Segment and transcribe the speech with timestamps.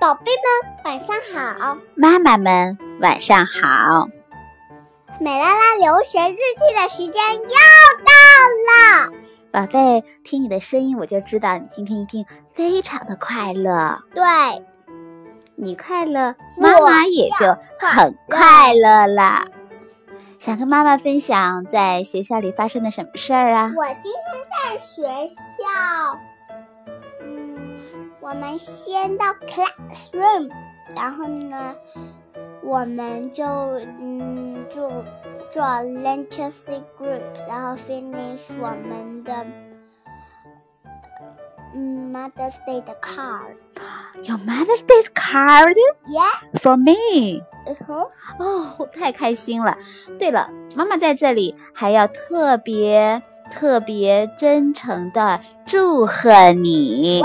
[0.00, 1.76] 宝贝们，晚上好！
[1.96, 4.08] 妈妈们，晚上好！
[5.18, 7.42] 美拉拉留学日记的时间又
[8.06, 8.12] 到
[8.68, 9.10] 了，
[9.50, 12.24] 宝贝，听你的声音我就知道你今天一定
[12.54, 14.00] 非常的快乐。
[14.14, 14.22] 对，
[15.56, 19.46] 你快乐，妈妈也就很快乐啦。
[20.38, 23.72] 想跟妈妈分享在学校里发生的什么事儿啊？
[23.76, 26.27] 我今天在学校，嗯，
[28.20, 30.50] 我们先到 classroom，
[30.94, 31.74] 然后呢，
[32.62, 33.44] 我们就
[34.00, 34.88] 嗯就
[35.50, 39.46] 做 literacy groups，然后 finish 我们的
[41.74, 43.56] 嗯 Mother's Day 的 card。
[44.24, 47.44] Your Mother's Day card Yeah，for me。
[48.38, 49.76] 哦，太开心了！
[50.18, 57.22] 对了，妈妈在这里还要特别特别真诚的祝贺你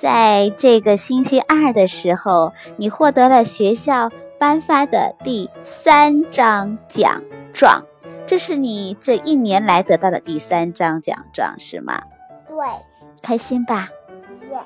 [0.00, 7.82] 在这个星期二的时候，你获得了学校颁发的第三张奖状。
[8.26, 12.00] 这是你这一年来得到的第三张奖状，是吗？
[12.48, 12.56] 对
[13.20, 13.90] 开心吧
[14.50, 14.62] ？，Yeah。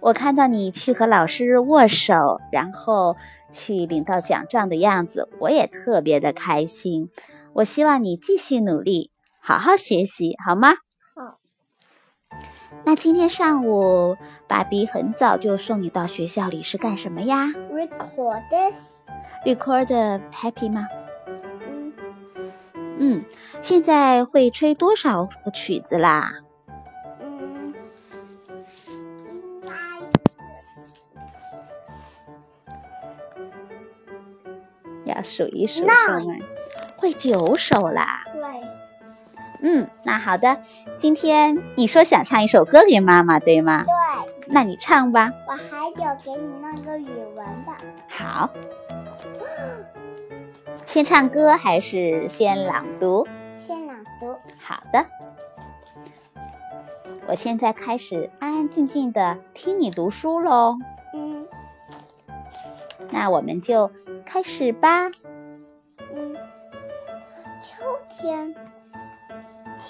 [0.00, 3.16] 我看到你去和老师握手，然后
[3.50, 7.08] 去领到奖状的样子，我也特别的开心。
[7.54, 10.74] 我希望你继续努力，好好学习，好吗？
[12.70, 12.76] 好。
[12.84, 20.86] 那今天上午，爸比很早就送你到学校里是干什么呀 Record this，？Record happy 吗？
[21.68, 21.92] 嗯，
[22.98, 23.24] 嗯，
[23.60, 26.32] 现在会吹多少个曲子啦？
[27.20, 27.74] 嗯，
[34.84, 35.84] 应该要数一数？
[36.96, 38.24] 会九首啦。
[39.60, 40.60] 对，嗯，那好的，
[40.96, 43.84] 今天你说想唱一首歌给妈妈，对吗？
[43.84, 43.92] 对，
[44.46, 45.30] 那你唱吧。
[45.46, 47.72] 我还有给你弄个语文的，
[48.08, 48.50] 好，
[50.86, 53.26] 先唱歌还是先朗读？
[53.66, 54.36] 先朗读。
[54.60, 55.06] 好的，
[57.26, 60.76] 我现在开始安安静静的听你读书喽。
[61.14, 61.46] 嗯
[63.12, 63.90] 那我们就
[64.24, 65.10] 开始吧。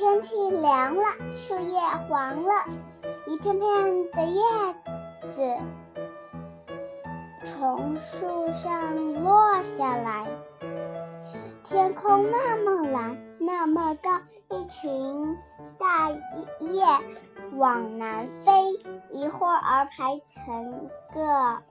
[0.01, 1.03] 天气凉了，
[1.37, 2.55] 树叶黄了，
[3.27, 4.43] 一片片的叶
[5.31, 5.59] 子
[7.45, 10.27] 从树上落下来。
[11.65, 15.37] 天空那么蓝，那么高，一群
[15.79, 16.89] 大雁
[17.59, 18.73] 往南飞，
[19.11, 21.63] 一会儿排成个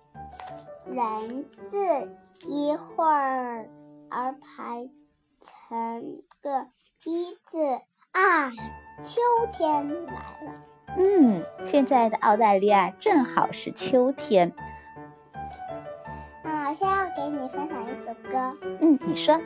[0.85, 3.67] 人字，一会儿
[4.39, 4.87] 排
[5.41, 6.67] 成个
[7.05, 8.49] 一字啊！
[9.03, 9.21] 秋
[9.53, 10.13] 天来
[10.45, 10.53] 了，
[10.97, 14.51] 嗯，现在的澳大利亚正好是秋天。
[16.43, 19.39] 那我现在要给你分享一首歌，嗯，你说。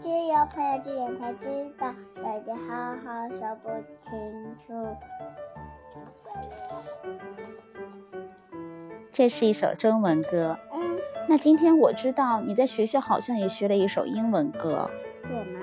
[0.00, 3.68] 只有朋友之间才知道，有件好好说不
[4.00, 4.96] 清楚。
[9.12, 10.58] 这是一首中文歌。
[10.72, 14.90] 嗯，那今天我知道你在学校好像也学了一首英文歌，
[15.30, 15.60] 有吗？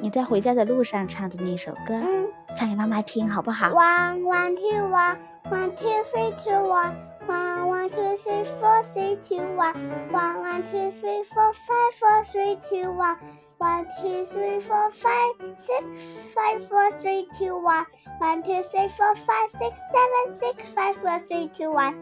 [0.00, 2.28] 你在回家的路上唱的那首歌，嗯。
[2.56, 5.16] 唱给妈妈听好不好？One one two one
[5.50, 6.94] one two three two one
[7.26, 9.74] one one two three four three two one
[10.10, 13.16] one one two three four five four three two one
[13.58, 15.84] one two three four five six
[16.34, 17.84] five four three two one
[18.18, 21.94] one two three four five six seven six five four three two one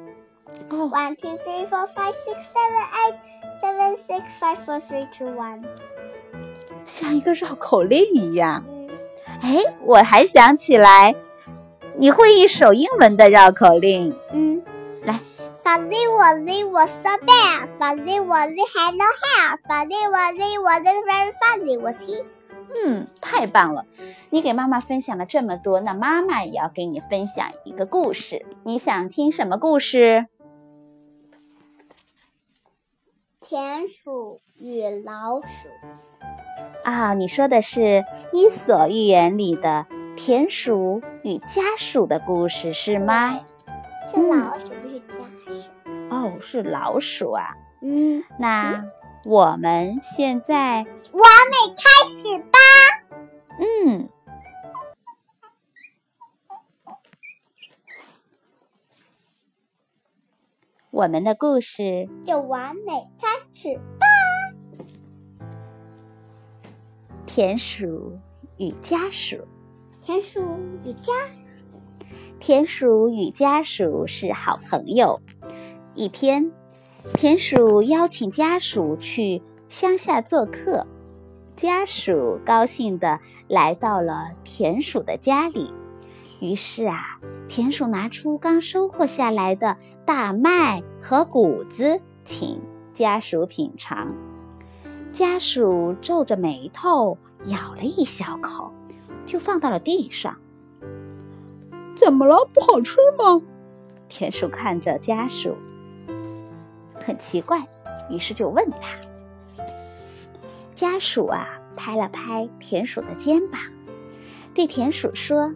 [0.70, 3.18] 哦，one two three four five six seven eight
[3.60, 5.66] seven six five four three two one
[6.86, 8.64] 像一个绕口令一样。
[8.68, 8.88] 嗯
[9.42, 11.14] 哎，我还想起来，
[11.96, 14.16] 你会一首英文的绕口令。
[14.32, 14.62] 嗯，
[15.04, 15.20] 来
[15.62, 17.68] ，Fuzzy Wuzzy was a bear.
[17.78, 19.58] Fuzzy Wuzzy had no hair.
[19.68, 22.24] Fuzzy Wuzzy wasn't very fuzzy, was he?
[22.74, 23.84] 嗯，太棒了！
[24.30, 28.46] 你给妈妈分享了这么多，那妈妈也要给你分享一个故事。
[28.64, 30.26] 你想听什么故事？
[33.40, 35.68] 田鼠与老鼠。
[36.86, 37.80] 啊，你说的是
[38.32, 43.40] 《伊索寓言》里的田鼠与家鼠的故事是吗？
[44.06, 46.14] 是老鼠，不是家鼠。
[46.14, 47.56] 哦，是老鼠啊。
[47.82, 48.84] 嗯，那
[49.24, 52.58] 我们现在，完美开始吧。
[53.58, 54.08] 嗯，
[60.92, 64.05] 我们的故事就完美开始吧。
[67.36, 68.18] 田鼠
[68.56, 69.36] 与家鼠。
[70.00, 70.40] 田鼠
[70.86, 71.12] 与家
[72.40, 75.14] 田鼠与家鼠是好朋友。
[75.94, 76.50] 一天，
[77.12, 80.86] 田鼠邀请家鼠去乡下做客，
[81.54, 85.74] 家鼠高兴地来到了田鼠的家里。
[86.40, 92.58] 于是啊，田鼠拿出刚收获下来的大麦和谷子，请
[92.94, 94.14] 家鼠品尝。
[95.12, 97.16] 家鼠皱着眉头
[97.46, 98.72] 咬了一小口，
[99.24, 100.36] 就放到了地上。
[101.94, 102.48] 怎么了？
[102.52, 103.42] 不好吃吗？
[104.08, 105.56] 田鼠看着家鼠，
[107.00, 107.66] 很奇怪，
[108.10, 108.96] 于是就问他。
[110.74, 113.60] 家鼠啊，拍了拍田鼠的肩膀，
[114.54, 115.54] 对田鼠说。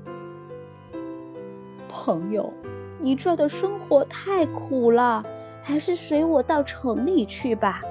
[1.88, 2.52] 朋友，
[3.00, 5.22] 你这的生活太苦了，
[5.62, 7.82] 还是随我到城里去吧。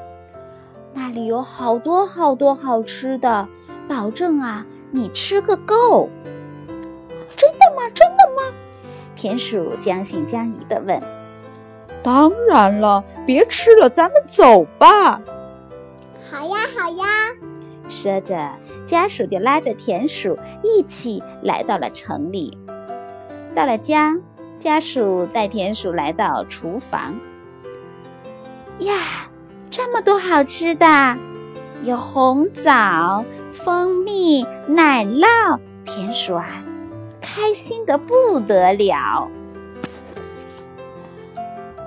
[1.09, 3.47] 那里有好多好多好吃的，
[3.87, 6.07] 保证啊，你吃个够。
[7.35, 7.89] 真的吗？
[7.95, 8.55] 真的吗？
[9.15, 11.01] 田鼠将信将疑地问。
[12.03, 15.19] 当然了，别吃了，咱们走吧。
[16.29, 17.07] 好呀，好呀。
[17.87, 18.47] 说着，
[18.85, 22.55] 家鼠就拉着田鼠一起来到了城里。
[23.55, 24.15] 到了家，
[24.59, 27.19] 家鼠带田鼠来到厨房。
[28.81, 28.93] 呀，
[29.79, 31.17] 这么多好吃的，
[31.85, 33.23] 有红枣、
[33.53, 35.57] 蜂蜜、奶酪。
[35.85, 36.61] 田鼠啊，
[37.21, 39.31] 开心的不得了。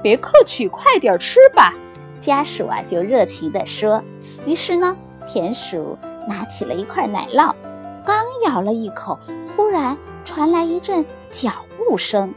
[0.02, 1.74] 别客气，快点吃吧。
[2.18, 4.02] 家鼠啊，就热情地说。
[4.46, 4.96] 于是呢，
[5.28, 7.54] 田鼠拿起了一块奶酪，
[8.06, 9.18] 刚咬了一口，
[9.54, 9.94] 忽然
[10.24, 11.04] 传来一阵。
[11.30, 12.32] 脚步声，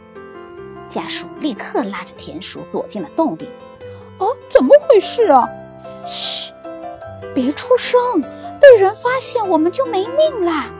[0.89, 3.47] 家鼠立刻拉着田鼠躲进了洞里。
[4.17, 5.47] 哦，怎么回事啊？
[6.05, 6.53] 嘘，
[7.33, 8.21] 别出声，
[8.59, 10.71] 被人发现我们就没命啦！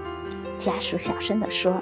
[0.57, 1.81] 家鼠小声地说。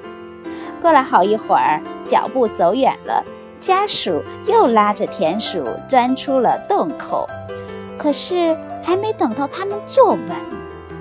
[0.81, 3.23] 过了好一会儿，脚步走远了，
[3.61, 7.29] 家鼠又拉着田鼠钻出了洞口。
[7.97, 10.29] 可是还没等到他们坐稳，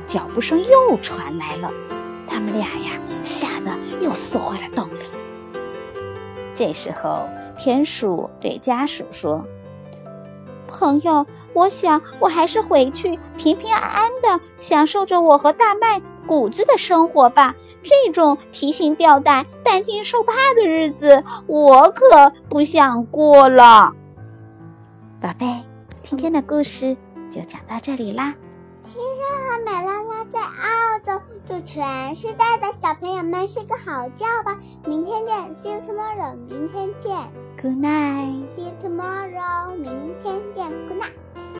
[0.06, 1.70] 脚步声又传来了。
[2.28, 3.70] 他们俩呀，吓得
[4.00, 5.02] 又缩回了洞里。
[6.54, 7.28] 这时候，
[7.58, 9.44] 田鼠对家鼠说
[10.72, 17.54] ：“朋友，我想我还是回去平平安安的享受着我和大麦、谷子的生活吧。
[17.82, 23.92] 这种提心吊胆、担惊受怕的日子，我可不想过了。”
[25.20, 25.62] 宝贝，
[26.02, 26.96] 今天的故事
[27.30, 28.34] 就讲到这里啦。
[28.82, 34.58] 天上和美拉拉在澳洲，祝全世界的小朋友们睡个好觉吧！
[34.84, 36.34] 明天见，See you tomorrow。
[36.48, 37.16] 明天见
[37.62, 39.75] ，Good night。See you tomorrow。
[39.75, 41.47] 明天见，Good night。